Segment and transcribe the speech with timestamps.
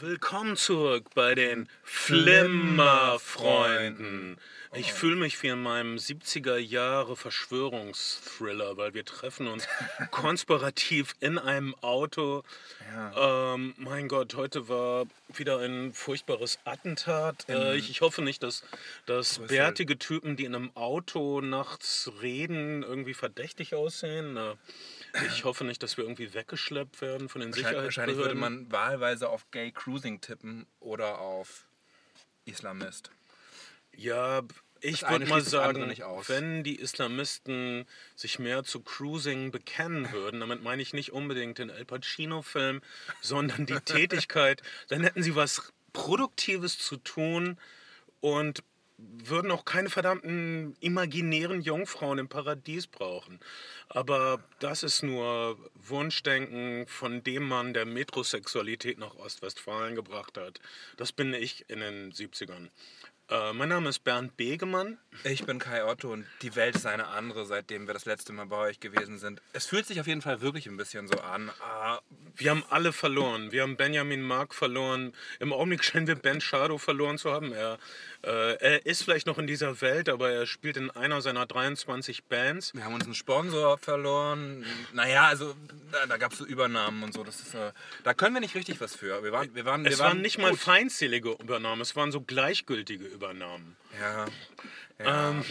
[0.00, 4.38] Willkommen zurück bei den Flimmerfreunden.
[4.72, 9.66] Ich fühle mich wie in meinem 70er Jahre Verschwörungsthriller, weil wir treffen uns
[10.12, 12.44] konspirativ in einem Auto.
[13.16, 17.46] Ähm, mein Gott, heute war wieder ein furchtbares Attentat.
[17.48, 18.62] Äh, ich, ich hoffe nicht, dass,
[19.06, 24.36] dass bärtige Typen, die in einem Auto nachts reden, irgendwie verdächtig aussehen.
[24.36, 24.54] Äh,
[25.26, 28.68] ich hoffe nicht, dass wir irgendwie weggeschleppt werden von den Wahrscheinlich, wahrscheinlich würde Sicherheitsbehörden.
[28.68, 31.66] man wahlweise auf Gay Cruising tippen oder auf
[32.44, 33.10] Islamist.
[33.96, 34.42] Ja,
[34.80, 35.92] ich würde mal sagen,
[36.28, 41.70] wenn die Islamisten sich mehr zu Cruising bekennen würden, damit meine ich nicht unbedingt den
[41.70, 42.80] El Pacino-Film,
[43.20, 47.58] sondern die Tätigkeit, dann hätten sie was Produktives zu tun
[48.20, 48.62] und
[48.98, 53.38] würden auch keine verdammten imaginären Jungfrauen im Paradies brauchen.
[53.88, 60.60] Aber das ist nur Wunschdenken von dem Mann, der Metrosexualität nach Ostwestfalen gebracht hat.
[60.96, 62.68] Das bin ich in den 70ern.
[63.30, 64.96] Äh, mein Name ist Bernd Begemann.
[65.22, 68.46] Ich bin Kai Otto und die Welt ist eine andere, seitdem wir das letzte Mal
[68.46, 69.42] bei euch gewesen sind.
[69.52, 71.50] Es fühlt sich auf jeden Fall wirklich ein bisschen so an.
[71.60, 72.00] Ah,
[72.36, 73.52] Wir haben alle verloren.
[73.52, 75.12] Wir haben Benjamin Mark verloren.
[75.40, 77.52] Im Augenblick scheinen wir Ben Shadow verloren zu haben.
[77.52, 77.78] Er,
[78.26, 82.74] er ist vielleicht noch in dieser Welt, aber er spielt in einer seiner 23 Bands.
[82.74, 84.64] wir haben uns einen Sponsor verloren.
[84.92, 85.54] Naja, also
[85.92, 87.22] da, da gab es so Übernahmen und so.
[87.22, 87.72] Das ist, äh,
[88.04, 89.22] da können wir nicht richtig was für.
[89.22, 90.60] Wir waren, wir waren, wir Es waren waren nicht mal gut.
[90.60, 93.76] feindselige Übernahmen, es waren so gleichgültige Übernahmen.
[94.00, 94.26] Ja.
[95.00, 95.30] Ja.
[95.30, 95.44] Ähm,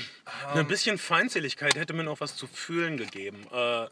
[0.53, 3.47] ein bisschen Feindseligkeit hätte mir noch was zu fühlen gegeben.
[3.51, 3.87] Äh,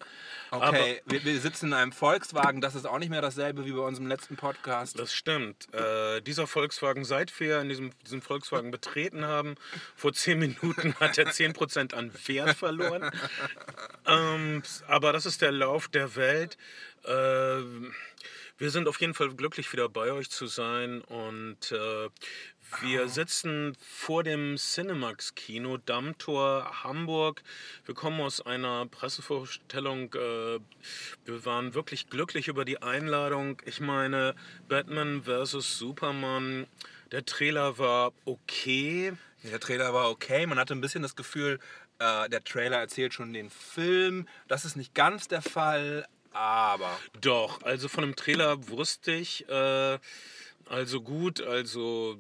[0.52, 2.60] okay, wir, wir sitzen in einem Volkswagen.
[2.60, 5.00] Das ist auch nicht mehr dasselbe wie bei unserem letzten Podcast.
[5.00, 5.74] Das stimmt.
[5.74, 9.56] Äh, dieser Volkswagen, seit wir in diesem, diesen Volkswagen betreten haben,
[9.96, 13.10] vor zehn Minuten hat er 10% an Wert verloren.
[14.08, 16.58] ähm, aber das ist der Lauf der Welt.
[17.06, 17.62] Äh,
[18.58, 21.02] wir sind auf jeden Fall glücklich, wieder bei euch zu sein.
[21.02, 22.10] Und äh,
[22.82, 27.44] wir sitzen vor dem Cinemax-Kino Dammtor Hamburg.
[27.86, 30.14] Wir kommen aus einer Pressevorstellung.
[30.14, 30.60] Äh,
[31.26, 33.62] wir waren wirklich glücklich über die Einladung.
[33.66, 34.36] Ich meine,
[34.70, 35.78] Batman vs.
[35.78, 36.68] Superman.
[37.12, 39.14] Der Trailer war okay.
[39.44, 40.46] Der Trailer war okay.
[40.48, 41.60] Man hatte ein bisschen das Gefühl,
[42.00, 44.28] äh, der Trailer erzählt schon den Film.
[44.48, 46.06] Das ist nicht ganz der Fall,
[46.36, 50.00] aber Doch, also von dem Trailer wusste ich, äh,
[50.68, 52.18] also gut, also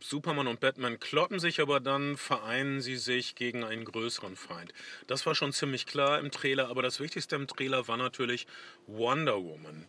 [0.00, 4.72] Superman und Batman kloppen sich, aber dann vereinen sie sich gegen einen größeren Feind.
[5.06, 8.46] Das war schon ziemlich klar im Trailer, aber das Wichtigste im Trailer war natürlich
[8.86, 9.86] Wonder Woman.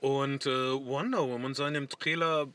[0.00, 2.48] Und äh, Wonder Woman sah in dem Trailer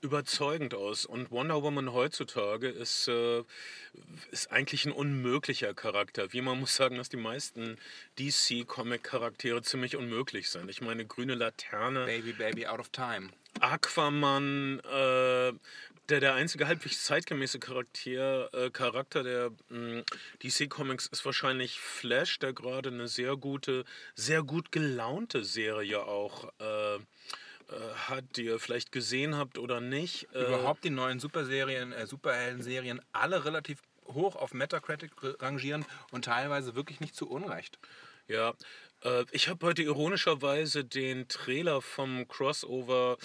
[0.00, 1.06] überzeugend aus.
[1.06, 3.42] Und Wonder Woman heutzutage ist, äh,
[4.30, 6.32] ist eigentlich ein unmöglicher Charakter.
[6.32, 7.78] Wie man muss sagen, dass die meisten
[8.18, 10.70] DC-Comic-Charaktere ziemlich unmöglich sind.
[10.70, 13.30] Ich meine, grüne Laterne, Baby, Baby, out of time.
[13.60, 15.52] Aquaman, äh,
[16.08, 20.04] der, der einzige halbwegs zeitgemäße Charakter, äh, Charakter der mh,
[20.42, 26.52] DC Comics ist wahrscheinlich Flash, der gerade eine sehr gute, sehr gut gelaunte Serie auch
[26.60, 26.98] äh, äh,
[28.08, 30.28] hat, die ihr vielleicht gesehen habt oder nicht.
[30.34, 35.10] Äh, Überhaupt die neuen Superserien, äh, Superhelden-Serien, alle relativ hoch auf Metacritic
[35.40, 37.78] rangieren und teilweise wirklich nicht zu Unrecht.
[38.28, 38.54] Ja, äh,
[39.30, 43.18] ich habe heute ironischerweise den Trailer vom Crossover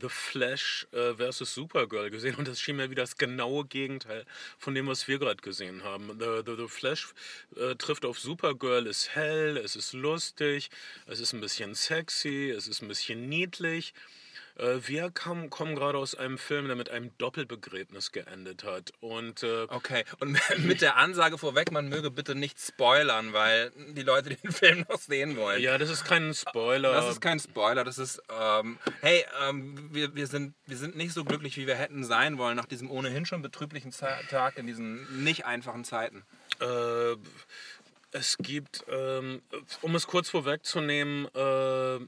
[0.00, 4.24] The Flash äh, versus Supergirl gesehen und das schien mir wieder das genaue Gegenteil
[4.58, 6.18] von dem, was wir gerade gesehen haben.
[6.18, 7.08] The, the, the Flash
[7.56, 10.70] äh, trifft auf Supergirl, ist hell, es ist lustig,
[11.06, 13.94] es ist ein bisschen sexy, es ist ein bisschen niedlich.
[14.58, 18.92] Äh, wir kam, kommen gerade aus einem Film, der mit einem Doppelbegräbnis geendet hat.
[19.00, 24.02] Und äh, Okay, und mit der Ansage vorweg, man möge bitte nicht spoilern, weil die
[24.02, 25.60] Leute den Film noch sehen wollen.
[25.62, 26.92] ja, das ist kein Spoiler.
[26.92, 31.12] Das ist kein Spoiler, das ist, ähm, hey, ähm, wir, wir, sind, wir sind nicht
[31.12, 34.66] so glücklich, wie wir hätten sein wollen nach diesem ohnehin schon betrüblichen Ze- Tag in
[34.66, 36.24] diesen nicht einfachen Zeiten.
[36.60, 37.16] Äh,
[38.12, 39.42] es gibt, ähm,
[39.82, 41.98] um es kurz vorwegzunehmen, äh,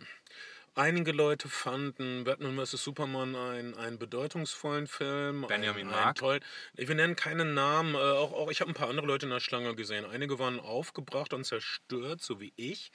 [0.79, 2.83] einige Leute fanden Batman vs.
[2.83, 5.45] Superman einen, einen bedeutungsvollen Film.
[5.49, 6.41] Benjamin einen, einen tollen.
[6.75, 7.95] Wir nennen keinen Namen.
[7.95, 10.05] Äh, auch, auch ich habe ein paar andere Leute in der Schlange gesehen.
[10.05, 12.93] Einige waren aufgebracht und zerstört, so wie ich.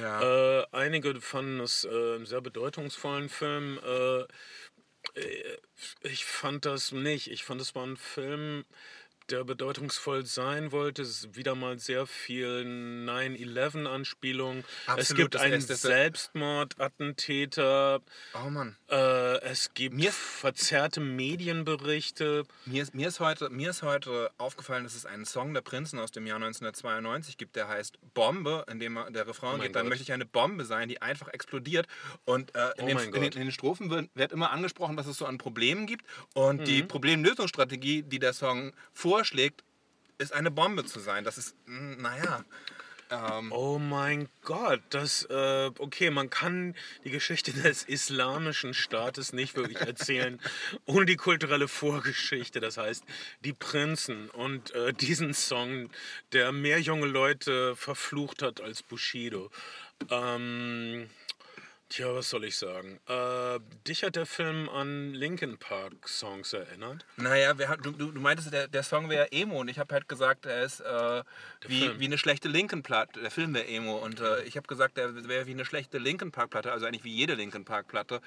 [0.00, 0.60] Ja.
[0.60, 3.80] Äh, einige fanden es äh, einen sehr bedeutungsvollen Film.
[3.84, 4.20] Äh,
[5.14, 5.58] äh,
[6.02, 7.30] ich fand das nicht.
[7.30, 8.64] Ich fand, es war ein Film,
[9.30, 11.02] der bedeutungsvoll sein wollte.
[11.02, 12.64] Es ist wieder mal sehr viel
[13.06, 14.64] 9-11-Anspielung.
[14.96, 18.00] Es gibt einen Selbstmordattentäter.
[18.34, 18.76] Oh Mann.
[18.90, 22.44] Äh, es gibt Mir- verzerrte Medienberichte.
[22.66, 25.98] Mir ist, mir, ist heute, mir ist heute aufgefallen, dass es einen Song der Prinzen
[25.98, 29.84] aus dem Jahr 1992 gibt, der heißt Bombe, in dem der Refrain Oh geht, dann
[29.84, 29.90] Gott.
[29.90, 31.86] möchte ich eine Bombe sein, die einfach explodiert.
[32.24, 35.06] Und äh, in, Oh den, in, den, in den Strophen wird, wird immer angesprochen, dass
[35.06, 36.04] es so an Problemen gibt.
[36.34, 36.88] Und die Mhm.
[36.88, 38.72] Problemlösungsstrategie, die der Song
[39.14, 39.62] vorschlägt,
[40.18, 41.22] ist eine Bombe zu sein.
[41.22, 42.44] Das ist, mh, naja.
[43.10, 46.74] Ähm, Oh mein Gott, das, äh, okay, man kann
[47.04, 50.40] die Geschichte des islamischen Staates nicht wirklich erzählen
[50.84, 53.04] ohne die kulturelle Vorgeschichte, das heißt
[53.44, 55.90] die Prinzen und äh, diesen Song,
[56.32, 59.48] der mehr junge Leute verflucht hat als Bushido.
[60.10, 61.08] Ähm,
[61.94, 62.98] tja, was soll ich sagen?
[63.08, 67.04] Äh, dich hat der Film an Linkin Park Songs erinnert.
[67.16, 70.08] Naja, wir, du, du, du meintest, der, der Song wäre Emo und ich habe halt
[70.08, 71.22] gesagt, er ist äh,
[71.66, 72.00] wie, Film.
[72.00, 73.20] wie eine schlechte Linkin Platte.
[73.20, 76.32] Der Film wäre Emo und äh, ich habe gesagt, der wäre wie eine schlechte Linkin
[76.32, 78.20] Park Platte, also eigentlich wie jede Linkin Park Platte.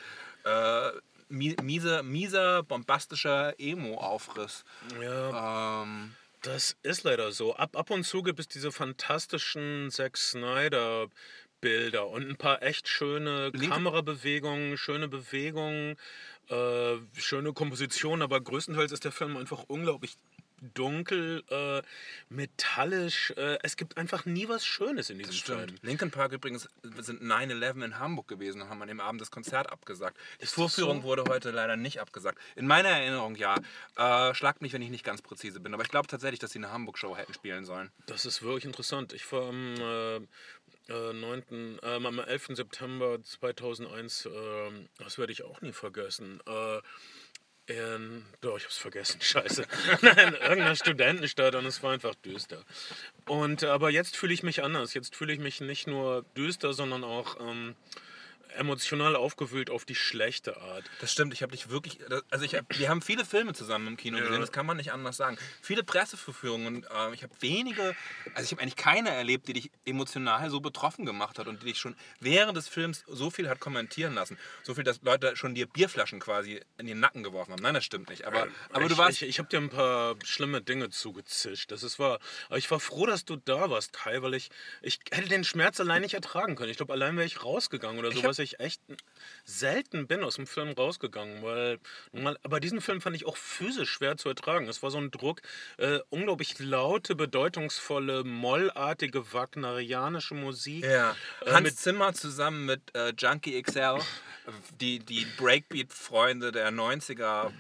[0.46, 0.92] Äh,
[1.30, 4.63] mi- mieser, mieser, bombastischer Emo-Aufriss.
[5.02, 5.84] Ja.
[5.84, 7.56] Ähm, Das ist leider so.
[7.56, 11.08] Ab, ab und zu gibt es diese fantastischen Zack Snyder
[11.68, 15.98] Bilder und ein paar echt schöne Linke- Kamerabewegungen, schöne Bewegungen,
[16.50, 20.16] äh, schöne Kompositionen, aber größtenteils ist der Film einfach unglaublich
[20.74, 21.81] dunkel, äh,
[22.30, 23.31] metallisch.
[23.38, 25.75] Äh, es gibt einfach nie was Schönes in diesem Film.
[25.81, 26.68] Linkin Park übrigens
[27.00, 30.18] sind 9-11 in Hamburg gewesen und haben an dem Abend das Konzert abgesagt.
[30.40, 31.08] Die Ist Vorführung so?
[31.08, 32.40] wurde heute leider nicht abgesagt.
[32.56, 33.56] In meiner Erinnerung ja.
[33.98, 35.74] Äh, schlagt mich, wenn ich nicht ganz präzise bin.
[35.74, 37.92] Aber ich glaube tatsächlich, dass sie eine Hamburg-Show hätten spielen sollen.
[38.08, 39.13] Das ist wirklich interessant.
[39.13, 40.28] Ich war am
[40.89, 42.56] äh, äh, 9., äh, am 11.
[42.56, 44.30] September 2001, äh,
[45.00, 46.39] das werde ich auch nie vergessen.
[46.48, 46.81] Äh,
[47.69, 49.66] in, doch, ich hab's vergessen, scheiße.
[50.01, 52.63] Nein, irgendeiner Studentenstadt und es war einfach düster.
[53.28, 54.94] Und aber jetzt fühle ich mich anders.
[54.94, 57.75] Jetzt fühle ich mich nicht nur düster, sondern auch ähm,
[58.57, 60.83] emotional aufgewühlt auf die schlechte Art.
[61.00, 62.00] Das stimmt, ich habe dich wirklich.
[62.30, 64.24] Also ich hab, wir haben viele Filme zusammen im Kino Ja.
[64.25, 65.38] gesehen, das kann man nicht anders sagen.
[65.62, 67.95] Viele Presseverführungen und äh, ich habe wenige,
[68.33, 71.68] also ich habe eigentlich keine erlebt, die dich emotional so betroffen gemacht hat und die
[71.68, 74.38] dich schon während des Films so viel hat kommentieren lassen.
[74.63, 77.62] So viel, dass Leute schon dir Bierflaschen quasi in den Nacken geworfen haben.
[77.62, 78.25] Nein, das stimmt nicht.
[78.25, 79.21] Aber, aber ich, du warst.
[79.21, 81.71] Ich, ich habe dir ein paar schlimme Dinge zugezischt.
[81.71, 82.19] Das ist wahr.
[82.48, 84.50] Aber ich war froh, dass du da warst, Kai, weil ich,
[84.81, 86.69] ich hätte den Schmerz allein nicht ertragen können.
[86.71, 88.82] Ich glaube, allein wäre ich rausgegangen oder so, hab- was ich echt
[89.46, 91.44] selten bin aus dem Film rausgegangen.
[91.44, 91.80] Weil,
[92.44, 94.68] aber diesen Film fand ich auch physisch schwer zu ertragen.
[94.68, 95.42] Es war so ein Druck,
[95.78, 100.84] äh, unglaublich laute, bedeutungsvolle, mollartige, wagnerianische Musik.
[100.86, 101.16] Ja.
[101.46, 104.00] Äh, Hans mit- Zimmer zusammen mit äh, Junkie XL,
[104.80, 107.52] die, die Breakbeat-Freunde der 90er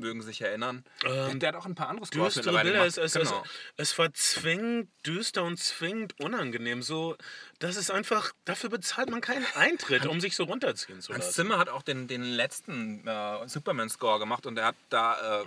[0.00, 0.84] mögen sich erinnern.
[1.04, 2.86] Ähm, der hat auch ein paar andere Scores düstere mittlerweile Bilder.
[2.86, 3.06] Es, gemacht.
[3.06, 3.44] es, genau.
[3.76, 6.82] es, es war zwingend düster und zwingend unangenehm.
[6.82, 7.16] So,
[7.58, 11.34] das ist einfach, dafür bezahlt man keinen Eintritt, um sich so runterziehen zu Hans lassen.
[11.34, 15.44] Zimmer hat auch den, den letzten äh, Superman-Score gemacht und er hat da, äh,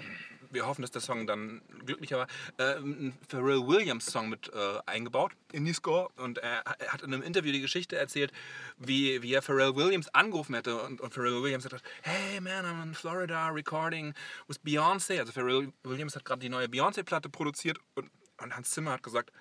[0.55, 5.33] wir hoffen, dass der Song dann glücklicher war, äh, einen Pharrell Williams-Song mit äh, eingebaut
[5.51, 8.31] in die Score und er, er hat in einem Interview die Geschichte erzählt,
[8.77, 12.65] wie, wie er Pharrell Williams angerufen hätte und, und Pharrell Williams hat gesagt, hey man,
[12.65, 14.13] I'm in Florida recording
[14.47, 15.19] with Beyoncé.
[15.19, 18.09] Also Pharrell Williams hat gerade die neue Beyoncé-Platte produziert und,
[18.41, 19.31] und Hans Zimmer hat gesagt,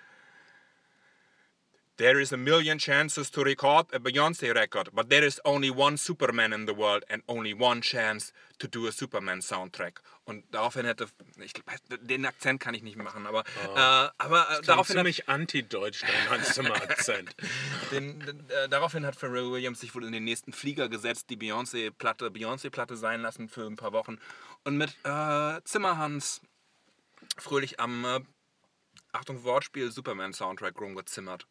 [1.97, 5.95] There is a million chances to record a Beyoncé record, but there is only one
[5.95, 10.01] Superman in the world and only one chance to do a Superman Soundtrack.
[10.25, 11.07] Und daraufhin hätte,
[11.37, 11.53] ich,
[12.01, 13.45] den Akzent kann ich nicht machen, aber,
[13.75, 17.33] äh, aber äh, Klang daraufhin, hat, ziemlich anti-deutsch, dein Hans Zimmer-Akzent.
[17.91, 21.37] den, den, äh, daraufhin hat Pharrell Williams sich wohl in den nächsten Flieger gesetzt, die
[21.37, 24.17] Beyoncé-Platte Beyoncé-Platte sein lassen für ein paar Wochen
[24.65, 26.41] und mit äh, Zimmerhans
[27.37, 28.19] fröhlich am, äh,
[29.13, 31.47] Achtung Wortspiel, Superman-Soundtrack rumgezimmert.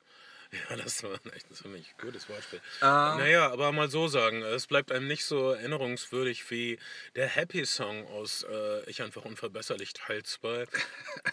[0.70, 2.60] Ja, das war ein echt ziemlich gutes Wortspiel.
[2.80, 2.88] Ähm.
[2.88, 6.78] Naja, aber mal so sagen, es bleibt einem nicht so erinnerungswürdig wie
[7.16, 10.66] der Happy-Song aus äh, Ich einfach unverbesserlich Teil 2.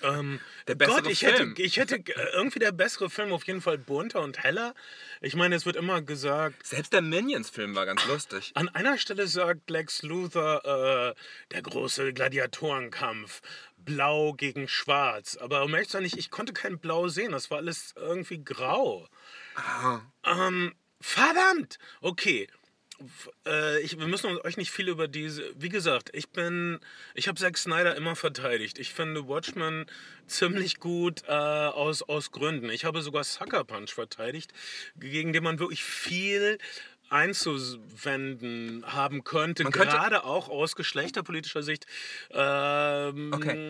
[0.04, 1.50] ähm, Der bessere Gott, ich Film.
[1.52, 4.74] hätte, ich hätte äh, irgendwie der bessere Film auf jeden Fall bunter und heller.
[5.22, 8.52] Ich meine, es wird immer gesagt, Selbst der Minions-Film war ganz lustig.
[8.56, 11.16] An einer Stelle sagt Lex Luthor, äh,
[11.54, 13.42] der große Gladiatorenkampf,
[13.86, 15.38] blau gegen schwarz.
[15.38, 18.44] Aber um ehrlich zu sein, ich, ich konnte kein Blau sehen, das war alles irgendwie
[18.44, 19.08] grau.
[20.26, 21.78] Ähm, verdammt!
[22.02, 22.48] Okay.
[23.48, 25.52] Äh, ich, wir müssen euch nicht viel über diese.
[25.56, 26.80] Wie gesagt, ich bin.
[27.16, 28.78] Ich habe Zack Snyder immer verteidigt.
[28.78, 29.88] Ich finde Watchmen
[30.28, 32.70] ziemlich gut äh, aus, aus Gründen.
[32.70, 34.54] Ich habe sogar Sucker Punch verteidigt,
[34.96, 36.60] gegen den man wirklich viel
[37.12, 41.86] einzuwenden haben könnte, Man könnte- gerade auch aus geschlechterpolitischer Sicht.
[42.32, 43.70] Ähm, Okay.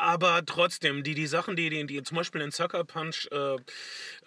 [0.00, 3.54] aber trotzdem, die, die Sachen, die, die, die zum Beispiel in Sucker Punch äh,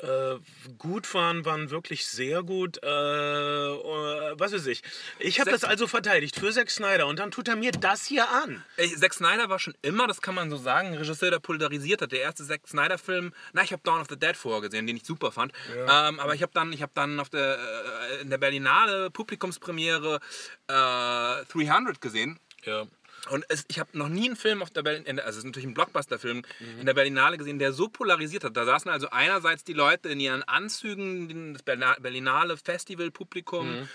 [0.05, 0.39] äh,
[0.77, 2.81] gut waren, waren wirklich sehr gut.
[2.81, 4.81] Äh, äh was weiß ich.
[5.19, 8.29] Ich habe das also verteidigt für Zack Snyder und dann tut er mir das hier
[8.29, 8.63] an.
[8.77, 12.01] Ey, Zack Snyder war schon immer, das kann man so sagen, ein Regisseur, der polarisiert
[12.01, 12.11] hat.
[12.11, 15.31] Der erste Zack Snyder-Film, na, ich habe Dawn of the Dead vorgesehen, den ich super
[15.31, 15.51] fand.
[15.75, 16.09] Ja.
[16.09, 20.19] Ähm, aber ich habe dann, ich hab dann auf der, äh, in der Berlinale Publikumspremiere
[20.67, 22.39] äh, 300 gesehen.
[22.65, 22.85] Ja.
[23.29, 25.67] Und es, ich habe noch nie einen Film auf der Berlinale, also es ist natürlich
[25.67, 26.79] ein Blockbuster-Film, mhm.
[26.79, 28.55] in der Berlinale gesehen, der so polarisiert hat.
[28.55, 33.81] Da saßen also einerseits die Leute in ihren Anzügen, das Berlinale Festival-Publikum.
[33.81, 33.89] Mhm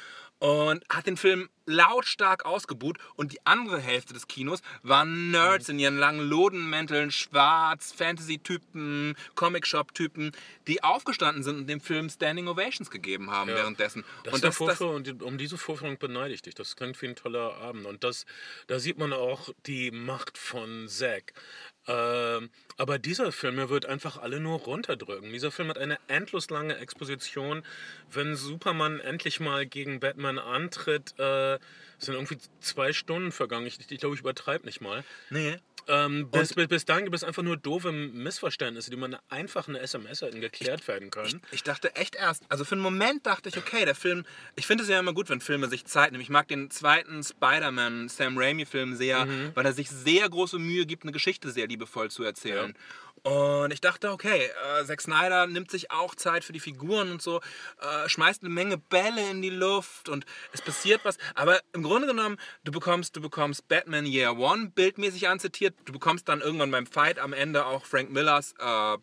[0.45, 5.79] und hat den Film lautstark ausgebuht und die andere Hälfte des Kinos waren Nerds in
[5.79, 10.33] ihren langen Lodenmänteln, schwarz, Fantasy-Typen, Comic-Shop-Typen,
[10.67, 13.57] die aufgestanden sind und dem Film Standing Ovations gegeben haben ja.
[13.57, 14.05] währenddessen.
[14.25, 16.55] Das und, das, das, und um diese Vorführung beneide ich dich.
[16.55, 18.27] Das klingt wie ein toller Abend und das,
[18.67, 21.33] da sieht man auch die Macht von Zack.
[21.87, 25.33] Ähm, aber dieser Film, er wird einfach alle nur runterdrücken.
[25.33, 27.63] Dieser Film hat eine endlos lange Exposition.
[28.11, 31.59] Wenn Superman endlich mal gegen Batman antritt, äh,
[31.99, 33.67] sind irgendwie zwei Stunden vergangen.
[33.67, 35.05] Ich, ich glaube, ich übertreibe nicht mal.
[35.31, 35.59] Nee.
[35.89, 39.81] Ähm, bis, bis, bis, dahin gibt es einfach nur doofe Missverständnisse, die man einfach eine
[39.81, 41.43] SMS hätten geklärt werden können.
[41.49, 44.25] Ich, ich, dachte echt erst, also für einen Moment dachte ich, okay, der Film,
[44.57, 46.23] ich finde es ja immer gut, wenn Filme sich Zeit nehmen.
[46.23, 49.53] Ich mag den zweiten Spider-Man, Sam Raimi-Film sehr, mhm.
[49.55, 52.71] weil er sich sehr große Mühe gibt, eine Geschichte sehr liebevoll zu erzählen.
[52.71, 52.81] Ja.
[53.25, 57.23] Und ich dachte, okay, äh, Zack Snyder nimmt sich auch Zeit für die Figuren und
[57.23, 57.41] so,
[57.81, 61.17] äh, schmeißt eine Menge Bälle in die Luft und es passiert was.
[61.35, 66.29] Aber im Grunde genommen, du bekommst, du bekommst Batman Year One bildmäßig anzitiert, du bekommst
[66.29, 68.99] dann irgendwann beim Fight am Ende auch Frank Millers äh,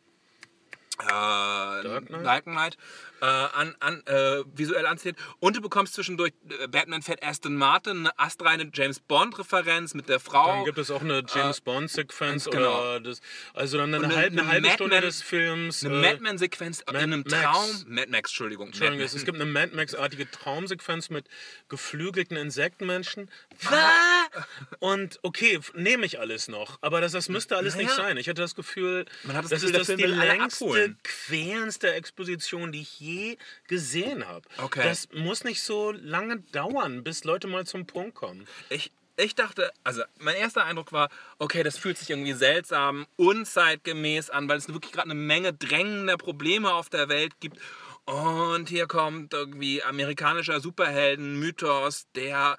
[1.04, 2.78] äh, Dark Knight, Dark Knight
[3.22, 5.16] äh, an, an, äh, visuell anzieht.
[5.40, 10.20] Und du bekommst zwischendurch äh, Batman Fett Aston Martin, eine astreine James Bond-Referenz mit der
[10.20, 10.48] Frau.
[10.48, 13.00] Dann gibt es auch eine James äh, Bond-Sequenz genau.
[13.00, 13.22] das,
[13.54, 15.86] also dann eine, eine, halbe, eine halbe Stunde des Films.
[15.86, 17.42] Eine Mad Man-Sequenz in einem Max.
[17.44, 17.70] Traum.
[17.88, 18.68] Mad Max, Entschuldigung.
[18.68, 21.28] Entschuldigung es, es gibt eine Mad Max-artige Traumsequenz mit
[21.70, 23.30] geflügelten Insektenmenschen.
[24.80, 26.80] Und okay, nehme ich alles noch.
[26.82, 27.88] Aber das, das müsste alles naja.
[27.88, 28.18] nicht sein.
[28.18, 33.00] Ich hatte das Gefühl, das, das Gefühl, ist das die längste, quälendste Exposition, die ich
[33.00, 34.48] je gesehen habe.
[34.58, 34.84] Okay.
[34.84, 38.48] Das muss nicht so lange dauern, bis Leute mal zum Punkt kommen.
[38.70, 44.30] Ich, ich dachte, also mein erster Eindruck war, okay, das fühlt sich irgendwie seltsam, unzeitgemäß
[44.30, 47.58] an, weil es wirklich gerade eine Menge drängender Probleme auf der Welt gibt.
[48.06, 52.58] Und hier kommt irgendwie amerikanischer Superhelden-Mythos, der,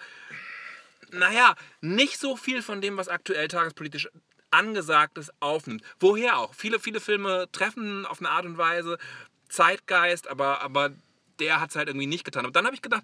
[1.11, 4.09] naja, nicht so viel von dem, was aktuell tagespolitisch
[4.53, 5.83] angesagt ist, aufnimmt.
[6.01, 6.55] Woher auch?
[6.55, 8.99] Viele, viele Filme treffen auf eine Art und Weise
[9.49, 10.93] Zeitgeist, aber, aber
[11.39, 12.45] der hat es halt irgendwie nicht getan.
[12.45, 13.03] Aber dann habe ich gedacht,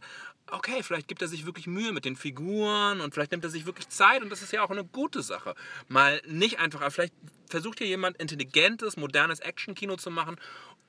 [0.51, 3.67] okay, vielleicht gibt er sich wirklich Mühe mit den Figuren und vielleicht nimmt er sich
[3.67, 5.55] wirklich Zeit und das ist ja auch eine gute Sache.
[5.89, 7.15] Mal nicht einfach, vielleicht
[7.49, 10.37] versucht hier jemand intelligentes, modernes Action-Kino zu machen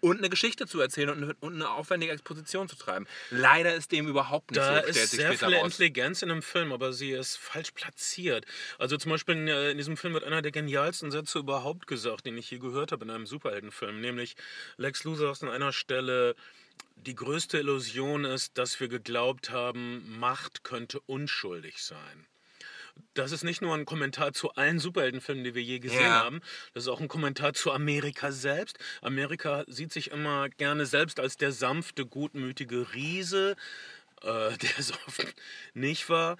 [0.02, 3.06] und eine Geschichte zu erzählen und eine, und eine, aufwendige Exposition zu treiben.
[3.30, 4.82] Leider ist dem überhaupt nicht da so.
[4.82, 5.66] Da ist sehr viel raus.
[5.66, 8.46] Intelligenz in einem Film, aber sie ist falsch platziert.
[8.78, 12.38] Also zum Beispiel in, in, diesem Film wird einer der genialsten Sätze überhaupt gesagt, den
[12.38, 14.36] ich je gehört habe in einem Superheldenfilm, nämlich
[14.78, 16.36] Lex Luthor sagt an einer Stelle,
[16.96, 22.29] die größte Illusion ist, dass wir geglaubt haben, Macht könnte unschuldig sein
[23.14, 26.24] das ist nicht nur ein Kommentar zu allen Superheldenfilmen, die wir je gesehen ja.
[26.24, 26.42] haben.
[26.74, 28.78] Das ist auch ein Kommentar zu Amerika selbst.
[29.02, 33.56] Amerika sieht sich immer gerne selbst als der sanfte, gutmütige Riese,
[34.22, 34.26] äh,
[34.58, 35.26] der es oft
[35.74, 36.38] nicht war.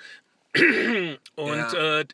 [1.36, 2.00] Und ja.
[2.00, 2.06] äh,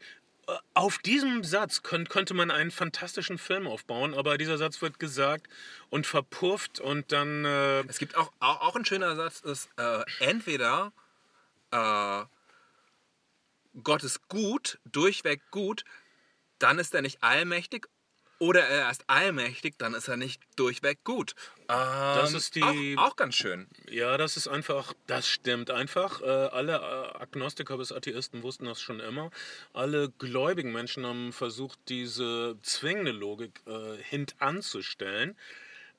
[0.73, 5.47] auf diesem Satz könnt, könnte man einen fantastischen Film aufbauen, aber dieser Satz wird gesagt
[5.89, 7.45] und verpufft und dann.
[7.45, 10.91] Äh es gibt auch, auch, auch ein schöner Satz, ist äh, entweder
[11.71, 12.23] äh,
[13.83, 15.83] Gott ist gut, durchweg gut,
[16.59, 17.87] dann ist er nicht allmächtig
[18.39, 21.35] oder er ist allmächtig, dann ist er nicht durchweg gut.
[21.61, 22.95] Ähm, das ist die.
[22.97, 23.67] Auch, auch, ganz schön.
[23.89, 26.21] Ja, das ist einfach, das stimmt einfach.
[26.21, 29.31] Äh, alle äh, Agnostiker bis Atheisten wussten das schon immer.
[29.73, 35.37] Alle gläubigen Menschen haben versucht, diese zwingende Logik äh, hintanzustellen.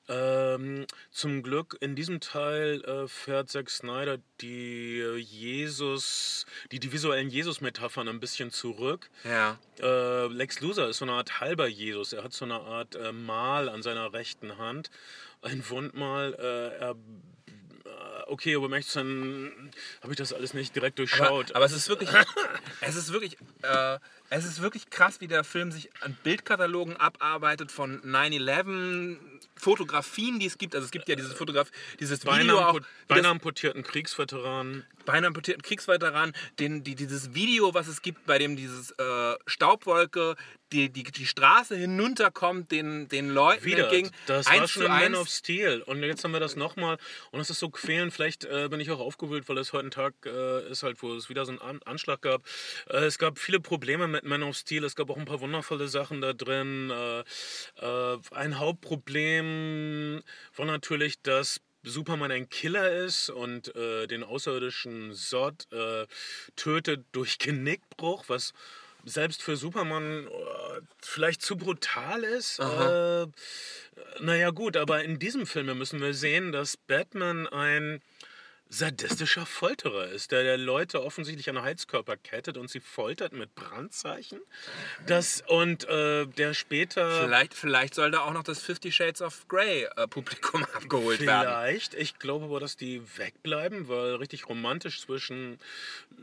[0.09, 7.29] Ähm, zum Glück in diesem Teil äh, fährt Zack Snyder die Jesus, die, die visuellen
[7.29, 9.09] Jesus-Metaphern ein bisschen zurück.
[9.23, 9.59] Ja.
[9.79, 12.13] Äh, Lex Luthor ist so eine Art halber Jesus.
[12.13, 14.89] Er hat so eine Art äh, Mal an seiner rechten Hand,
[15.41, 16.33] ein Wundmal.
[16.35, 19.71] Äh, er äh, okay, aber möchtest dann
[20.01, 21.51] habe ich das alles nicht direkt durchschaut.
[21.51, 22.09] Aber, aber es ist wirklich,
[22.81, 23.97] es ist wirklich, äh,
[24.29, 29.17] Es ist wirklich krass, wie der Film sich an Bildkatalogen abarbeitet von 9-11,
[29.57, 30.75] Fotografien, die es gibt.
[30.75, 32.79] Also es gibt ja dieses Fotograf, dieses Video Beinahe, auch.
[33.07, 34.85] beinahe amputierten Kriegsveteranen.
[35.07, 40.35] Beinahe amputierten Kriegsveteranen, den, die, dieses Video, was es gibt, bei dem dieses äh, Staubwolke
[40.71, 43.83] die, die, die Straße hinunterkommt, den, den Leuten Wieder.
[43.83, 44.11] entgegen.
[44.25, 45.81] Das war schon Man of Steel.
[45.81, 46.97] Und jetzt haben wir das nochmal.
[47.31, 48.13] Und es ist so quälend.
[48.13, 51.13] Vielleicht äh, bin ich auch aufgewühlt, weil es heute ein Tag äh, ist, halt, wo
[51.13, 52.43] es wieder so einen An Anschlag gab.
[52.89, 54.83] Äh, es gab viele Probleme mit Man of Steel.
[54.83, 56.91] Es gab auch ein paar wundervolle Sachen da drin.
[56.91, 57.19] Äh,
[57.79, 60.21] äh, ein Hauptproblem
[60.55, 66.05] war natürlich, dass Superman ein Killer ist und äh, den außerirdischen Sod äh,
[66.55, 68.53] tötet durch Genickbruch, was
[69.05, 72.59] selbst für Superman äh, vielleicht zu brutal ist.
[72.59, 73.27] Äh,
[74.19, 78.01] naja gut, aber in diesem Film müssen wir sehen, dass Batman ein
[78.69, 83.55] sadistischer Folterer ist, der, der Leute offensichtlich an den Heizkörper kettet und sie foltert mit
[83.55, 84.39] Brandzeichen.
[85.05, 87.23] Das, und äh, der später...
[87.23, 91.47] Vielleicht, vielleicht soll da auch noch das Fifty Shades of Grey äh, Publikum abgeholt werden.
[91.47, 91.93] Vielleicht.
[91.93, 95.59] Ich glaube aber, dass die wegbleiben, weil richtig romantisch zwischen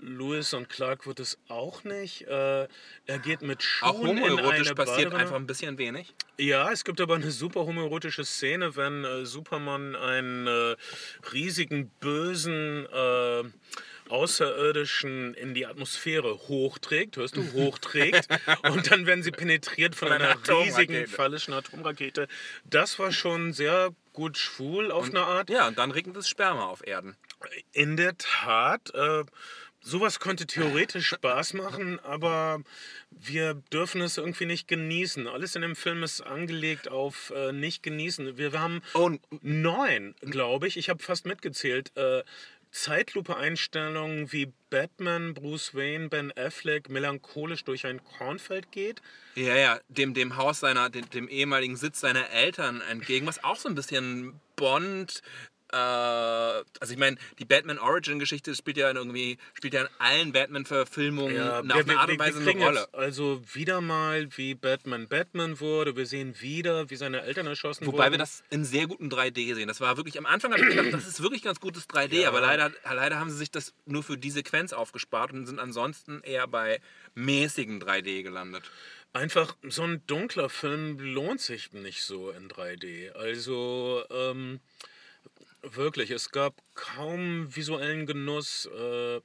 [0.00, 2.26] Louis und Clark wird es auch nicht.
[2.26, 2.68] Äh,
[3.06, 5.16] er geht mit Schuhen Auch homoerotisch passiert Badewanne.
[5.16, 6.12] einfach ein bisschen wenig.
[6.36, 10.76] Ja, es gibt aber eine super homoerotische Szene, wenn äh, Superman einen äh,
[11.32, 12.33] riesigen, bösen
[12.86, 13.44] äh,
[14.08, 18.28] Außerirdischen in die Atmosphäre hochträgt, hörst du, hochträgt,
[18.70, 22.28] und dann werden sie penetriert von Von einer einer riesigen phallischen Atomrakete.
[22.64, 25.50] Das war schon sehr gut schwul auf eine Art.
[25.50, 27.16] Ja, und dann regnet es Sperma auf Erden.
[27.72, 29.24] In der Tat, äh,
[29.84, 32.62] sowas könnte theoretisch Spaß machen, aber
[33.10, 35.28] wir dürfen es irgendwie nicht genießen.
[35.28, 38.38] Alles in dem Film ist angelegt auf äh, nicht genießen.
[38.38, 39.10] Wir, wir haben Oh,
[39.42, 42.24] neun, glaube ich, ich habe fast mitgezählt, äh,
[42.74, 49.00] Zeitlupe-Einstellungen, wie Batman, Bruce Wayne, Ben Affleck melancholisch durch ein Kornfeld geht.
[49.36, 53.56] Ja, ja, dem, dem Haus seiner, dem, dem ehemaligen Sitz seiner Eltern entgegen, was auch
[53.56, 55.22] so ein bisschen Bond.
[55.72, 59.88] Äh, also ich meine, die Batman Origin Geschichte spielt ja in irgendwie spielt ja in
[59.98, 62.80] allen Batman Verfilmungen Ja, auf wir- eine wir- Art und Weise eine Rolle.
[62.80, 65.96] Jetzt also wieder mal, wie Batman Batman wurde.
[65.96, 67.94] Wir sehen wieder, wie seine Eltern erschossen wurden.
[67.96, 69.68] Wobei wir das in sehr gutem 3D sehen.
[69.68, 72.28] Das war wirklich, am Anfang habe ich gedacht, das ist wirklich ganz gutes 3D, Ja.
[72.28, 76.20] aber leider, leider haben sie sich das nur für die Sequenz aufgespart und sind ansonsten
[76.22, 76.80] eher bei
[77.14, 78.70] mäßigen 3D gelandet.
[79.12, 83.12] Einfach so ein dunkler Film lohnt sich nicht so in 3D.
[83.12, 84.60] Also ähm,
[85.72, 88.66] wirklich, es gab kaum visuellen Genuss.
[88.66, 89.20] Äh,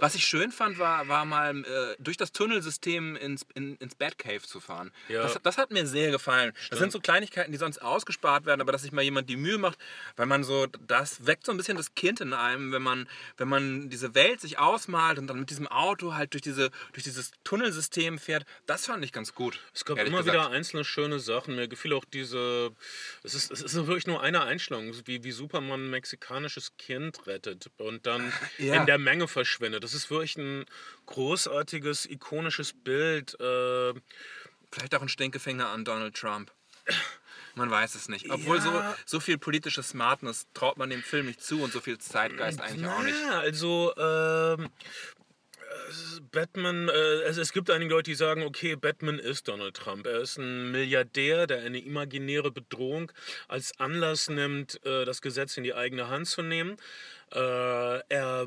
[0.00, 4.42] Was ich schön fand, war, war mal äh, durch das Tunnelsystem ins, in, ins Batcave
[4.42, 4.92] zu fahren.
[5.08, 5.22] Ja.
[5.22, 6.52] Das, das hat mir sehr gefallen.
[6.70, 9.58] Das sind so Kleinigkeiten, die sonst ausgespart werden, aber dass sich mal jemand die Mühe
[9.58, 9.78] macht,
[10.16, 13.48] weil man so, das weckt so ein bisschen das Kind in einem, wenn man, wenn
[13.48, 17.32] man diese Welt sich ausmalt und dann mit diesem Auto halt durch, diese, durch dieses
[17.44, 18.44] Tunnelsystem fährt.
[18.66, 19.58] Das fand ich ganz gut.
[19.74, 20.26] es gab immer gesagt.
[20.36, 21.56] wieder einzelne schöne Sachen.
[21.56, 22.70] Mir gefiel auch diese.
[23.22, 27.70] Es ist, es ist wirklich nur eine Einstellung, wie, wie Superman ein mexikanisches Kind rettet
[27.78, 28.74] und dann Ja.
[28.76, 29.71] in der Menge verschwindet.
[29.80, 30.64] Das ist wirklich ein
[31.06, 33.38] großartiges, ikonisches Bild.
[33.40, 33.94] Äh,
[34.74, 36.50] Vielleicht auch ein Stinkefinger an Donald Trump.
[37.54, 38.30] Man weiß es nicht.
[38.30, 38.62] Obwohl Ja.
[38.62, 42.60] so, so viel politische Smartness traut man dem Film nicht zu und so viel Zeitgeist
[42.62, 43.20] eigentlich auch nicht.
[43.20, 44.70] Ja, also ähm,
[45.60, 46.92] äh, Batman, äh,
[47.24, 50.06] es, es gibt einige Leute, die sagen, okay, Batman ist Donald Trump.
[50.06, 53.12] Er ist ein Milliardär, der eine imaginäre Bedrohung
[53.48, 56.78] als Anlass nimmt, äh, das Gesetz in die eigene Hand zu nehmen.
[57.34, 57.38] Äh,
[58.10, 58.46] er,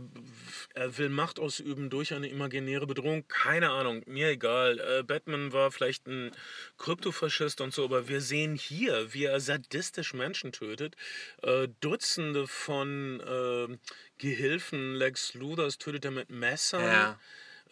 [0.76, 3.28] er will Macht ausüben durch eine imaginäre Bedrohung.
[3.28, 4.80] Keine Ahnung, mir egal.
[4.80, 6.32] Äh, Batman war vielleicht ein
[6.78, 10.95] Kryptofaschist und so, aber wir sehen hier, wie er sadistisch Menschen tötet.
[11.41, 13.78] Äh, Dutzende von äh,
[14.19, 16.84] Gehilfen Lex Luthers tötet er mit Messern.
[16.84, 17.19] Ja.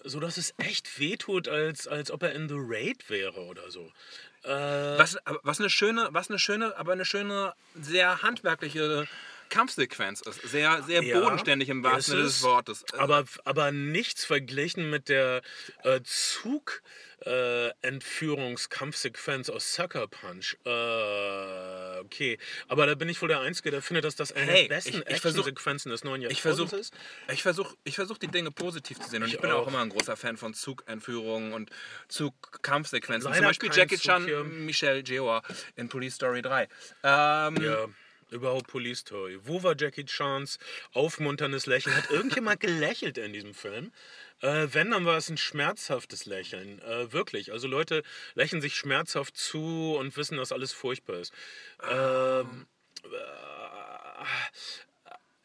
[0.03, 3.91] So dass es echt wehtut, als, als ob er in The Raid wäre oder so.
[4.43, 9.07] Äh, Was, was eine schöne, was eine schöne, aber eine schöne, sehr handwerkliche
[9.53, 10.41] Kampfsequenz ist.
[10.43, 12.43] Sehr, sehr Ja, bodenständig im wahrsten Sinne des es.
[12.43, 12.83] Wortes.
[12.93, 15.41] aber, aber nichts verglichen mit der
[15.83, 16.81] äh, Zug.
[17.25, 20.57] Äh, Entführungskampfsequenz aus Sucker Punch.
[20.65, 22.37] Äh, okay.
[22.67, 25.01] Aber da bin ich wohl der Einzige, der findet, dass das eine Hey, der besten
[25.03, 26.93] Actionsequenzen des neuen Ich Jahrtausends versuche ist.
[27.31, 29.23] ich versuch, ich versuch, die Dinge positiv zu sehen.
[29.23, 29.59] Und ich, Ich bin auch.
[29.63, 29.67] auch.
[29.69, 31.69] immer ein großer Fan von Zugentführungen und
[32.09, 33.33] Zugkampfsequenzen.
[33.33, 34.65] Zum Beispiel Jackie Chan.
[34.65, 35.39] Michelle Yeoh
[35.75, 36.67] in Police Story 3.
[37.03, 37.85] Ähm, Ja,
[38.33, 39.39] überhaupt Police Story.
[39.43, 40.59] Wo war Jackie Chans
[40.93, 41.95] aufmunterndes Lächeln?
[41.95, 43.91] Hat irgendjemand gelächelt in diesem Film?
[44.41, 46.79] Äh, wenn, dann war es ein schmerzhaftes Lächeln.
[46.81, 47.51] Äh, wirklich.
[47.51, 48.03] Also Leute
[48.35, 51.33] lächeln sich schmerzhaft zu und wissen, dass alles furchtbar ist.
[51.89, 52.67] Ähm,
[53.05, 54.25] äh,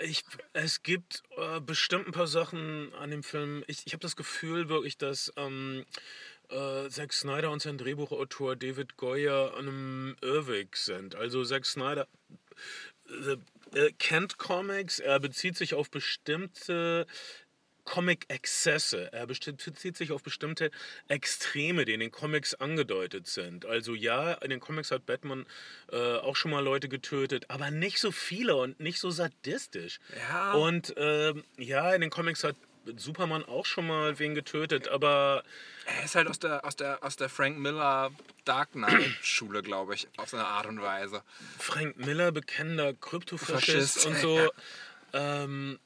[0.01, 0.23] Ich,
[0.53, 3.65] es gibt äh, bestimmt ein paar Sachen an dem Film.
[3.67, 5.85] Ich, ich habe das Gefühl wirklich, dass ähm,
[6.51, 11.15] äh, Zack Snyder und sein Drehbuchautor David Goyer an einem Irrweg sind.
[11.15, 12.09] Also Zack Snyder
[13.09, 13.37] äh,
[13.75, 17.07] er kennt Comics, er bezieht sich auf bestimmte
[17.89, 19.13] Comic-Exzesse.
[19.13, 20.71] Er bezieht sich auf bestimmte
[21.09, 23.65] Extreme, die in den Comics angedeutet sind.
[23.65, 25.47] Also ja, in den Comics hat Batman
[25.91, 30.01] äh, auch schon mal Leute getötet, aber nicht so viele und nicht so sadistisch.
[30.29, 30.53] Ja.
[30.53, 32.57] Und äh, ja, in den Comics hat
[32.97, 35.43] Superman auch schon mal wen getötet, aber
[35.87, 38.11] Er ist halt aus der, aus der, aus der Frank Miller
[38.45, 41.23] Dark Knight-Schule, glaube ich, auf so eine Art und Weise.
[41.59, 44.51] Frank Miller, bekennender Kryptofaschist Faschist, und so.
[45.13, 45.79] Ähm,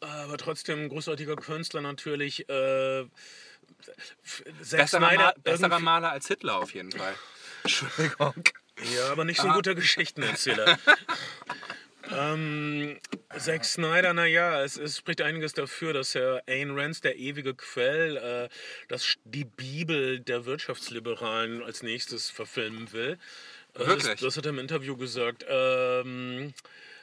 [0.00, 2.48] aber trotzdem ein großartiger Künstler natürlich.
[2.48, 3.06] Äh,
[4.58, 7.14] Besserer, Ma Snyder besserer Maler als Hitler auf jeden Fall.
[7.62, 8.44] Entschuldigung.
[8.94, 10.78] Ja, aber nicht so ein guter Geschichtenerzähler.
[12.14, 12.98] ähm,
[13.38, 18.16] Zack Snyder, naja, es, es spricht einiges dafür, dass er Ayn Rands, der ewige Quell,
[18.16, 18.48] äh,
[18.88, 23.18] das, die Bibel der Wirtschaftsliberalen als nächstes verfilmen will.
[23.74, 24.12] Äh, Wirklich?
[24.12, 25.44] Das, das hat er im Interview gesagt.
[25.48, 26.52] Ähm,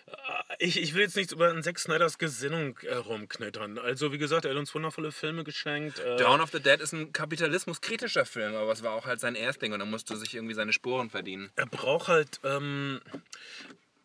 [0.08, 0.14] äh,
[0.60, 3.78] ich, ich will jetzt nichts über Zack Snyders Gesinnung herumknittern.
[3.78, 6.00] Also, wie gesagt, er hat uns wundervolle Filme geschenkt.
[6.00, 9.36] Äh, Dawn of the Dead ist ein kapitalismuskritischer Film, aber es war auch halt sein
[9.36, 11.52] Erstling und er musste sich irgendwie seine Sporen verdienen.
[11.56, 12.40] er braucht halt.
[12.44, 13.02] Ähm,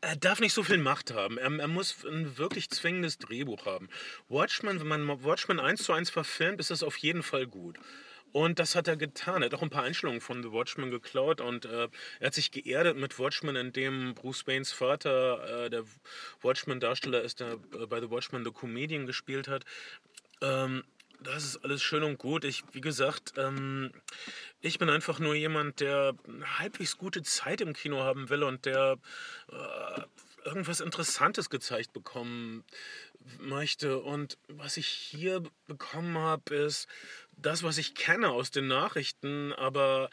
[0.04, 1.38] er darf nicht so viel Macht haben.
[1.38, 3.88] Er, er muss ein wirklich zwingendes Drehbuch haben.
[4.28, 7.78] Watchmen, wenn man Watchmen 1 zu 1 verfilmt, ist das auf jeden Fall gut.
[8.32, 9.42] Und das hat er getan.
[9.42, 11.88] Er hat auch ein paar Einstellungen von The Watchmen geklaut und äh,
[12.18, 15.84] er hat sich geerdet mit Watchmen, in dem Bruce Waynes Vater, äh, der
[16.42, 19.64] Watchmen-Darsteller ist, der äh, bei The Watchmen The Comedian gespielt hat.
[20.42, 20.82] Ähm,
[21.24, 22.44] das ist alles schön und gut.
[22.44, 23.92] Ich, wie gesagt, ähm,
[24.60, 26.14] ich bin einfach nur jemand, der
[26.58, 28.98] halbwegs gute Zeit im Kino haben will und der
[29.50, 30.00] äh,
[30.44, 32.64] irgendwas Interessantes gezeigt bekommen
[33.38, 33.98] möchte.
[34.00, 36.86] Und was ich hier bekommen habe, ist
[37.36, 40.10] das, was ich kenne aus den Nachrichten, aber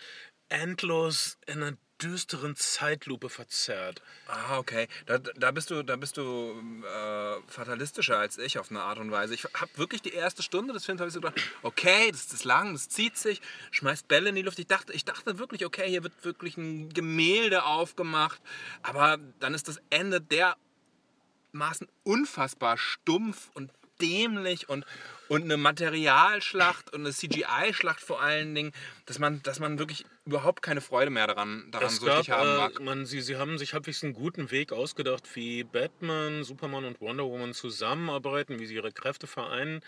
[0.50, 4.02] endlos in einer düsteren Zeitlupe verzerrt.
[4.28, 4.88] Ah, okay.
[5.06, 9.12] Da, da bist du, da bist du äh, fatalistischer als ich auf eine Art und
[9.12, 9.34] Weise.
[9.34, 12.44] Ich habe wirklich die erste Stunde des Films habe ich so gedacht, okay, das ist
[12.44, 14.60] lang, das zieht sich, schmeißt Bälle in die Luft.
[14.60, 18.42] Ich dachte, ich dachte wirklich, okay, hier wird wirklich ein Gemälde aufgemacht.
[18.84, 24.86] Aber dann ist das Ende dermaßen unfassbar stumpf und dämlich und,
[25.28, 28.72] und eine Materialschlacht und eine CGI-Schlacht vor allen Dingen,
[29.06, 32.34] dass man, dass man wirklich überhaupt keine Freude mehr daran, daran Es so gab, richtig
[32.34, 32.80] haben äh, mag.
[32.80, 37.26] man, sie, sie haben sich halbwegs einen guten Weg ausgedacht, wie Batman, Superman und Wonder
[37.26, 39.82] Woman zusammenarbeiten, wie sie ihre Kräfte vereinen.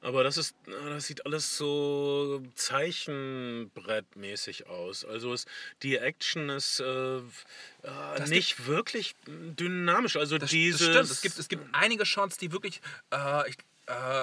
[0.00, 5.04] Aber das ist, äh, das sieht alles so Zeichenbrettmäßig aus.
[5.04, 5.46] Also es,
[5.82, 7.20] die Action ist äh, äh,
[8.28, 10.16] nicht wirklich dynamisch.
[10.16, 11.10] Also Das, dieses, das stimmt.
[11.10, 12.80] Es gibt, es gibt einige Shots, die wirklich.
[13.12, 13.56] Äh, ich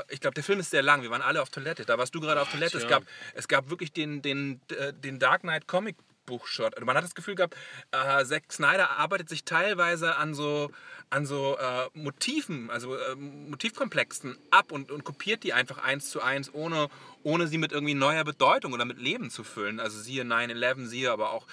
[0.10, 1.04] ich glaube, der Film ist sehr lang.
[1.04, 1.86] Wir waren alle auf Toilette.
[1.86, 2.78] Da warst du gerade auf Toilette.
[2.78, 3.04] Es gab,
[3.36, 5.96] es gab wirklich den, den, äh, den Dark Knight Comic
[6.26, 6.76] Buchshot.
[6.76, 7.56] Also Man hat das Gefühl gehabt,
[7.92, 10.72] äh, Zack Snyder arbeitet sich teilweise an so,
[11.10, 16.22] an so äh, Motiven, also äh, Motivkomplexen ab und, und kopiert die einfach eins zu
[16.22, 16.90] eins, ohne,
[17.24, 19.80] ohne sie mit irgendwie neuer Bedeutung oder mit Leben zu füllen.
[19.80, 21.48] Also siehe 9-11, siehe aber auch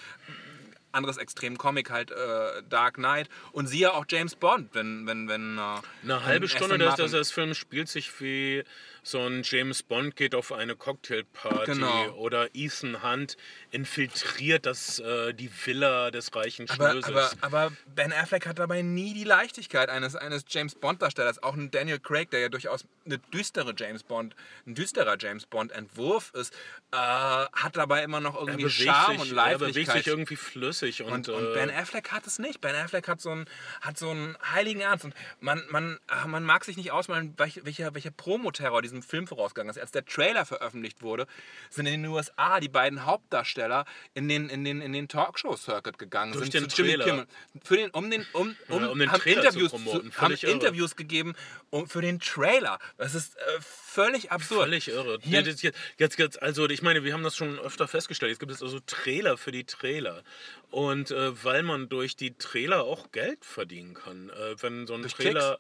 [0.92, 3.28] anderes Extrem Comic halt äh, Dark Knight.
[3.52, 7.56] Und siehe auch James Bond, wenn wenn wenn äh, Eine halbe Stunde des, des Films
[7.56, 8.64] spielt sich wie
[9.10, 12.10] so ein James Bond geht auf eine Cocktailparty Genau.
[12.14, 13.36] oder Ethan Hunt
[13.70, 17.36] infiltriert das, äh, die Villa des reichen aber, Schnösels.
[17.42, 21.42] aber, aber Ben Affleck hat dabei nie die Leichtigkeit eines, eines James Bond-Darstellers.
[21.42, 24.34] Auch ein Daniel Craig, der ja durchaus eine düstere James Bond,
[24.66, 26.52] ein düsterer James Bond-Entwurf ist,
[26.92, 31.12] äh, hat dabei immer noch irgendwie Charme sich, und er bewegt sich irgendwie flüssig und,
[31.12, 32.60] Und, und äh, Ben Affleck hat es nicht.
[32.60, 33.46] Ben Affleck hat so einen,
[33.80, 35.04] hat so einen heiligen Ernst.
[35.04, 39.26] Und man, man, ach, man mag sich nicht ausmalen, welch- welcher, welcher Promoterror diesem Film
[39.26, 39.78] vorausgegangen ist.
[39.80, 41.26] Als der Trailer veröffentlicht wurde,
[41.70, 43.84] sind in den USA die beiden Hauptdarsteller
[44.14, 46.32] in den, in den, in den Talkshow-Circuit gegangen.
[46.32, 47.02] Durch sind den zu Jimmy.
[47.04, 47.26] Kimmel.
[47.62, 50.10] Für den, um den, um, um, Ja, um den haben Trailer Interviews, zu promoten.
[50.10, 50.52] haben Völlig irre.
[50.52, 51.34] Interviews gegeben
[51.70, 52.78] um, für den Trailer.
[52.96, 54.64] Das ist äh, völlig absurd.
[54.64, 55.18] Völlig irre.
[55.22, 58.30] Hier- Jetzt, jetzt, jetzt, also ich meine, wir haben das schon öfter festgestellt.
[58.30, 60.22] Jetzt gibt es also Trailer für die Trailer.
[60.70, 64.30] Und äh, weil man durch die Trailer auch Geld verdienen kann.
[64.30, 65.58] Äh, wenn so ein Durch Trailer.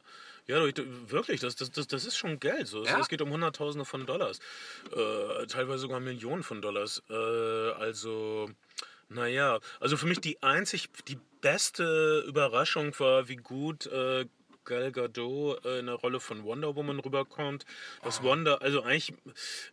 [0.48, 2.66] Ja, wirklich, das, das, das, das ist schon Geld.
[2.66, 2.82] So.
[2.82, 2.98] Es- Ja.
[3.00, 4.38] Es geht um Hunderttausende von Dollars.
[4.96, 7.02] Äh, teilweise sogar Millionen von Dollars.
[7.10, 8.50] Äh, also,
[9.10, 9.60] naja.
[9.78, 14.24] Also für mich die einzig, die beste Überraschung war, wie gut äh,
[14.68, 17.64] Gal Gadot äh, in der Rolle von Wonder Woman rüberkommt.
[18.02, 19.14] Dass Wonder, also eigentlich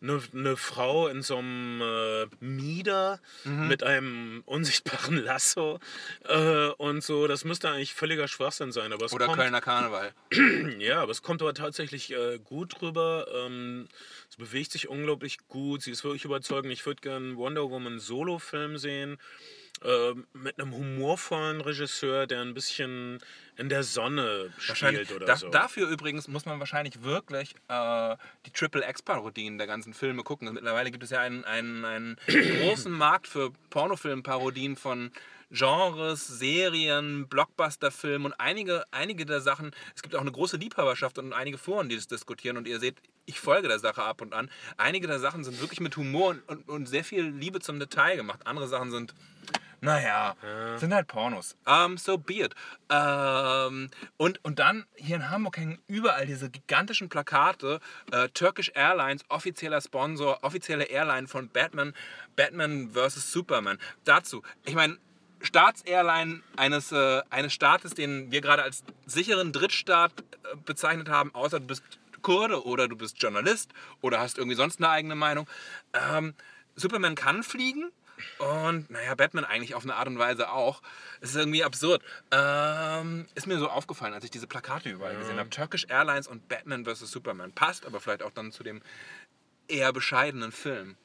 [0.02, 5.80] eine, eine Frau in so einem äh, Mieder mit einem unsichtbaren Lasso
[6.24, 8.94] äh, und so, das müsste eigentlich völliger Schwachsinn sein.
[8.94, 10.14] Aber es Oder kommt, Kölner Karneval.
[10.80, 13.28] ja, aber es kommt aber tatsächlich äh, gut rüber.
[13.34, 13.88] Ähm,
[14.30, 15.82] es bewegt sich unglaublich gut.
[15.82, 16.72] Sie ist wirklich überzeugend.
[16.72, 19.18] Ich würde gerne Wonder Woman Solo-Film sehen.
[19.86, 23.20] Äh, mit einem humorvollen Regisseur, der ein bisschen
[23.56, 25.50] in der Sonne spielt oder da, so.
[25.50, 28.16] Dafür übrigens muss man wahrscheinlich wirklich äh,
[28.48, 30.52] die Triple X-Parodien der ganzen Filme gucken.
[30.52, 32.18] Mittlerweile gibt es ja einen, einen, einen
[32.62, 35.12] großen Markt für Pornofilm-Parodien von
[35.52, 41.32] Genres, Serien, Blockbuster-Filmen und einige, einige der Sachen, es gibt auch eine große Liebhaberschaft und
[41.32, 44.50] einige Foren, die das diskutieren und ihr seht, ich folge der Sache ab und an.
[44.78, 48.16] Einige der Sachen sind wirklich mit Humor und, und, und sehr viel Liebe zum Detail
[48.16, 48.42] gemacht.
[48.46, 49.14] Andere Sachen sind,
[49.82, 50.36] naja,
[50.78, 51.56] sind halt Pornos.
[51.66, 52.56] Um, so be it.
[52.90, 57.80] Ähm, und, und dann hier in Hamburg hängen überall diese gigantischen Plakate.
[58.12, 61.94] Äh, Turkish Airlines, offizieller Sponsor, offizielle Airline von Batman,
[62.36, 63.32] Batman vs.
[63.32, 63.78] Superman.
[64.06, 64.98] Dazu, ich meine,
[65.42, 71.60] Staatsairline eines, äh, eines Staates, den wir gerade als sicheren Drittstaat äh, bezeichnet haben, außer
[71.60, 71.84] du bist
[72.26, 75.48] Kurde oder du bist Journalist oder hast irgendwie sonst eine eigene Meinung.
[75.94, 76.34] Ähm,
[76.76, 77.92] Superman kann fliegen
[78.40, 80.82] und naja, Batman eigentlich auf eine Art und Weise auch.
[81.22, 82.02] Es ist irgendwie absurd.
[82.32, 85.52] Ähm, ist mir so aufgefallen, als ich diese Plakate überall gesehen habe.
[85.52, 87.12] Turkish Airlines und Batman vs.
[87.12, 87.52] Superman.
[87.52, 88.82] Passt aber vielleicht auch dann zu dem
[89.68, 90.98] eher bescheidenen Film.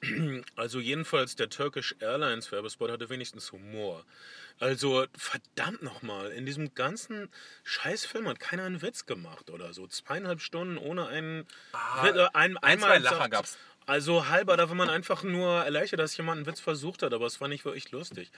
[0.56, 4.04] Also jedenfalls der Turkish Airlines Werbespot hatte wenigstens Humor.
[4.58, 7.30] Also verdammt nochmal, in diesem ganzen
[7.64, 9.86] Scheißfilm hat keiner einen Witz gemacht oder so.
[9.86, 11.46] Zweieinhalb Stunden ohne einen...
[12.02, 13.56] Witz- äh, ein, ein, zwei Lacher gab's.
[13.86, 17.26] Also halber, da war man einfach nur erleichtert, dass jemand einen Witz versucht hat, aber
[17.26, 18.30] es war nicht wirklich lustig.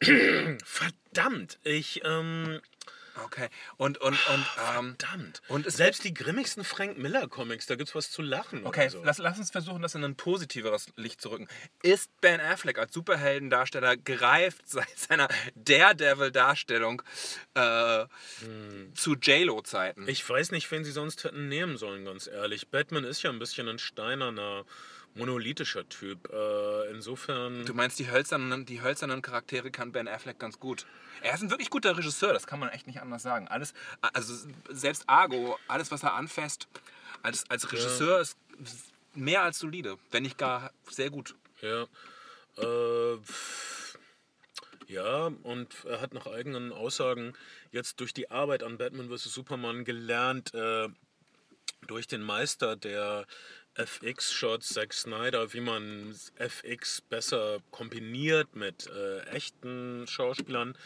[0.64, 2.60] Verdammt, ich, ähm,
[3.22, 3.48] Okay.
[3.76, 4.46] Und, und, und,
[4.76, 5.42] ähm, verdammt.
[5.48, 8.66] Und Selbst die grimmigsten Frank Miller Comics, da gibt's was zu lachen.
[8.66, 9.02] Okay, so.
[9.04, 11.48] lass, lass uns versuchen, das in ein positiveres Licht zu rücken.
[11.82, 17.02] Ist Ben Affleck als Superheldendarsteller gereift seit seiner Daredevil-Darstellung
[17.54, 18.06] äh,
[18.94, 20.08] zu J-Lo-Zeiten?
[20.08, 22.68] Ich weiß nicht, wen sie sonst hätten nehmen sollen, ganz ehrlich.
[22.68, 24.64] Batman ist ja ein bisschen ein steinerner,
[25.14, 26.30] monolithischer Typ.
[26.32, 27.64] Äh, insofern.
[27.64, 30.86] Du meinst, die hölzernen, die hölzernen Charaktere kann Ben Affleck ganz gut.
[31.22, 33.48] Er ist ein wirklich guter Regisseur, das kann man echt nicht anders sagen.
[33.48, 34.34] Alles, also
[34.68, 36.68] selbst Argo, alles, was er anfasst,
[37.22, 38.36] als, als Regisseur ist
[39.14, 41.34] mehr als solide, wenn nicht gar sehr gut.
[41.60, 41.86] Ja.
[42.58, 43.18] Äh,
[44.86, 47.34] ja, und er hat nach eigenen Aussagen
[47.70, 49.32] jetzt durch die Arbeit an Batman vs.
[49.32, 50.88] Superman gelernt, äh,
[51.86, 53.26] durch den Meister der
[53.74, 60.76] FX-Shots, Zack Snyder, wie man FX besser kombiniert mit äh, echten Schauspielern.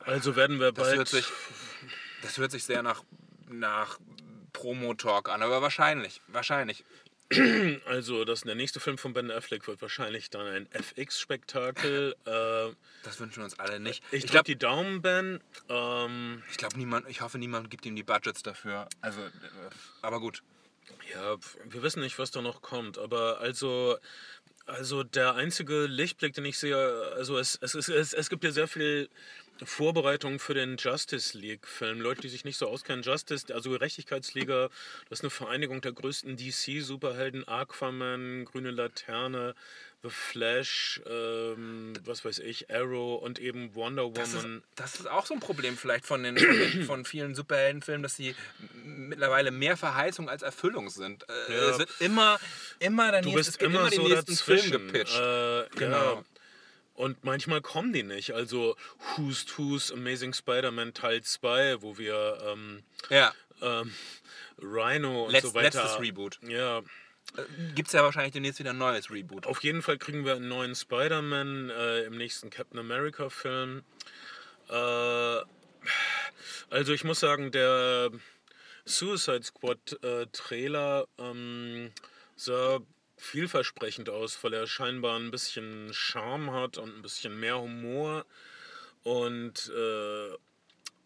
[0.00, 0.98] Also werden wir Das bald.
[0.98, 1.26] hört sich,
[2.22, 3.02] das hört sich sehr nach,
[3.48, 3.98] nach
[4.52, 6.84] Promo-Talk an, aber wahrscheinlich, wahrscheinlich.
[7.86, 12.14] Also, das, der nächste Film von Ben Affleck wird wahrscheinlich dann ein FX-Spektakel.
[12.26, 14.04] Äh, Das wünschen wir uns alle nicht.
[14.10, 15.40] ich Ich glaube, glaube, die Daumen, Ben.
[15.70, 18.88] Ähm, ich, glaub, niemand, ich hoffe, niemand gibt ihm die Budgets dafür.
[19.00, 19.30] Also, äh,
[20.02, 20.42] aber gut.
[21.12, 23.98] Ja, wir wissen nicht, was da noch kommt, aber also,
[24.66, 26.76] also der einzige Lichtblick, den ich sehe,
[27.14, 29.08] also es, es, es, es, es gibt ja sehr viel
[29.66, 32.00] Vorbereitung für den Justice League-Film.
[32.00, 34.68] Leute, die sich nicht so auskennen, Justice, also Gerechtigkeitsliga,
[35.08, 39.54] das ist eine Vereinigung der größten DC-Superhelden, Aquaman, Grüne Laterne,
[40.02, 44.62] The Flash, ähm, was weiß ich, Arrow und eben Wonder Das ist, Woman.
[44.76, 46.36] das ist auch so ein Problem vielleicht von, den,
[46.86, 48.34] von, den, vielen Superheldenfilmen, dass sie
[48.84, 51.24] mittlerweile mehr Verheißung als Erfüllung sind.
[51.48, 51.70] Äh, Ja.
[51.70, 52.38] Es wird immer,
[52.80, 54.70] immer der Du bist immer, immer den so nächsten dazwischen.
[54.72, 55.18] Film gepitcht.
[55.18, 56.16] Äh, Genau.
[56.16, 56.24] Ja.
[56.94, 58.32] Und manchmal kommen die nicht.
[58.32, 58.76] Also
[59.16, 63.92] Who's Who's Amazing Spider-Man Teil 2, wo wir ähm, ja, ähm,
[64.62, 65.82] Rhino und Letz, so weiter.
[65.82, 66.38] letztes Reboot.
[66.42, 66.82] Ja,
[67.74, 69.46] Gibt es ja wahrscheinlich demnächst wieder ein neues Reboot.
[69.46, 73.82] auf jeden Fall kriegen wir einen neuen Spider-Man äh, im nächsten Captain America-Film.
[74.68, 74.72] Äh,
[76.70, 78.10] also ich muss sagen, der
[78.84, 81.90] Suicide Squad-Trailer ähm,
[82.36, 82.78] sah
[83.16, 88.26] vielversprechend aus, weil er scheinbar ein bisschen Charme hat und ein bisschen mehr Humor.
[89.02, 90.28] Und äh,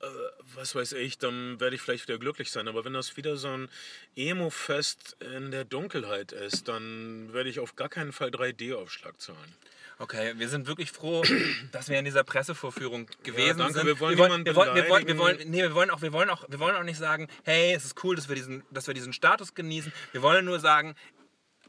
[0.00, 0.06] äh,
[0.54, 2.68] was weiß ich, dann werde ich vielleicht wieder glücklich sein.
[2.68, 3.68] Aber wenn das wieder so ein
[4.16, 9.54] Emo-Fest in der Dunkelheit ist, dann werde ich auf gar keinen Fall 3D-Aufschlag zahlen.
[10.00, 11.24] Okay, wir sind wirklich froh,
[11.72, 13.86] dass wir in dieser Pressevorführung gewesen danke, sind.
[13.86, 15.18] wir wollen wir, wir, wollen, wir, wollen, wir, beleidigen.
[15.18, 17.84] wollen, nee, wir wollen auch, wir wollen auch, wir wollen auch nicht sagen, hey, es
[17.84, 19.92] ist cool, dass wir diesen, dass wir diesen Status genießen.
[20.12, 20.94] Wir wollen nur sagen,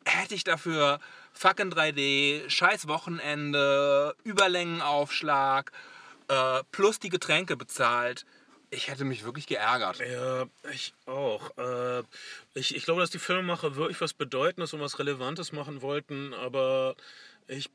[0.10, 1.00] hätte ich dafür
[1.34, 5.72] fucking 3D, scheiß Wochenende, Überlängenaufschlag,
[6.28, 8.26] äh, plus die Getränke bezahlt,
[8.72, 10.00] Ich hätte mich wirklich geärgert.
[10.00, 11.58] Ja, ich auch.
[11.58, 12.04] Äh,
[12.54, 16.96] ich, ich glaube, dass die Filmemacher wirklich was Bedeutendes und was Relevantes machen wollten, aber
[17.48, 17.72] ich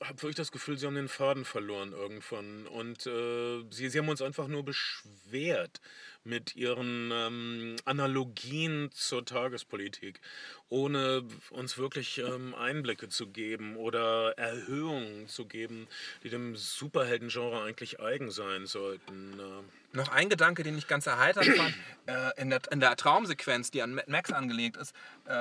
[0.00, 2.66] habe wirklich das Gefühl, sie haben den Faden verloren irgendwann.
[2.66, 5.80] Und äh, sie, sie haben uns einfach nur beschwert
[6.24, 10.20] mit ihren ähm, Analogien zur Tagespolitik,
[10.68, 15.86] ohne uns wirklich ähm, Einblicke zu geben oder Erhöhungen zu geben,
[16.22, 19.38] die dem Superheldengenre eigentlich eigen sein sollten.
[19.38, 21.74] Äh, Noch ein Gedanke, den ich ganz erheiternd fand.
[22.06, 24.94] Äh, in, der, in der Traumsequenz, die an Mad Max angelegt ist,
[25.26, 25.32] äh,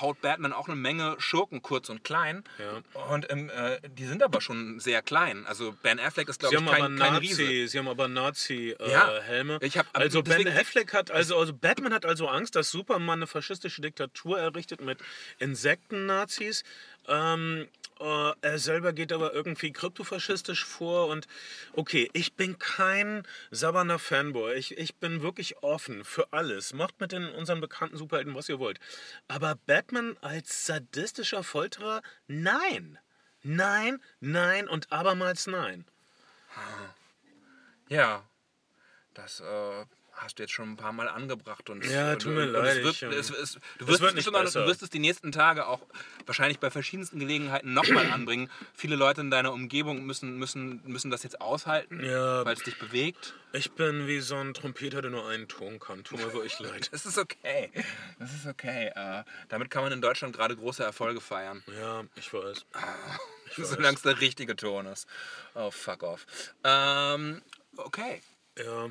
[0.00, 2.44] haut Batman auch eine Menge Schurken kurz und klein.
[2.58, 3.02] Ja.
[3.10, 5.46] Und ähm, äh, die sind aber schon sehr klein.
[5.46, 7.68] Also Ben Affleck ist, glaube ich, kein, kein Nazi, Riese.
[7.68, 8.90] sie haben aber Nazi-Helme.
[8.92, 9.16] Ja.
[9.16, 9.58] Äh, Helme.
[9.62, 13.26] Ich hab- also Ben Affleck hat, also, also Batman hat also Angst, dass Superman eine
[13.26, 14.98] faschistische Diktatur errichtet mit
[15.38, 16.64] Insekten-Nazis.
[17.08, 17.68] Ähm,
[18.00, 21.28] äh, er selber geht aber irgendwie kryptofaschistisch vor und
[21.74, 24.54] okay, ich bin kein saberner Fanboy.
[24.54, 26.72] Ich, ich bin wirklich offen für alles.
[26.72, 28.80] Macht mit den unseren bekannten Superhelden, was ihr wollt.
[29.28, 32.02] Aber Batman als sadistischer Folterer?
[32.26, 32.98] Nein.
[33.42, 35.84] Nein, nein und abermals nein.
[37.88, 38.22] Ja,
[39.14, 39.84] das äh,
[40.22, 41.70] hast du jetzt schon ein paar Mal angebracht.
[41.70, 44.60] Und, Ja, tut mir leid, Es wird, ich, es, es, du, wirst wird besser.
[44.62, 45.80] du wirst es die nächsten Tage auch
[46.26, 48.50] wahrscheinlich bei verschiedensten Gelegenheiten nochmal anbringen.
[48.74, 52.44] Viele Leute in deiner Umgebung müssen, müssen, müssen das jetzt aushalten, Ja.
[52.44, 53.34] weil es dich bewegt.
[53.52, 56.04] Ich bin wie so ein Trompeter, der nur einen Ton kann.
[56.04, 56.88] Tut mir wirklich leid.
[56.92, 57.70] Das ist okay.
[58.18, 58.92] Das ist okay.
[58.94, 61.62] Äh, damit kann man in Deutschland gerade große Erfolge feiern.
[61.80, 62.66] Ja, ich weiß.
[63.56, 65.08] Solange es der richtige Ton ist.
[65.54, 66.26] Oh, fuck off.
[66.62, 67.42] Ähm,
[67.76, 68.20] okay.
[68.58, 68.90] Ja.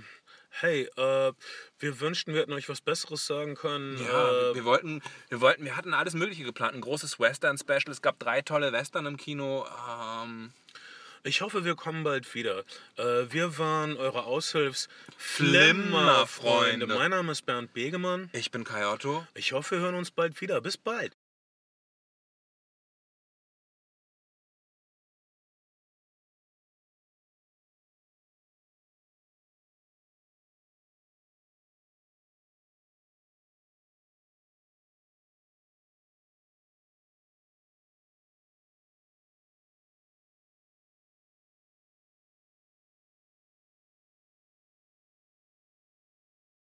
[0.49, 1.31] Hey, äh,
[1.79, 3.97] wir wünschten, wir hätten euch was Besseres sagen können.
[4.03, 6.73] Ja, äh, wir wollten, wir wollten, wir hatten alles Mögliche geplant.
[6.75, 7.89] Ein großes Western-Special.
[7.89, 9.65] Es gab drei tolle Western im Kino.
[9.89, 10.51] Ähm,
[11.23, 12.63] ich hoffe, wir kommen bald wieder.
[12.97, 16.87] Äh, wir waren eure Aushilfs Flimmerfreunde.
[16.87, 18.29] Mein Name ist Bernd Begemann.
[18.33, 19.25] ich bin Kai Otto.
[19.35, 20.61] Ich hoffe, wir hören uns bald wieder.
[20.61, 21.15] Bis bald.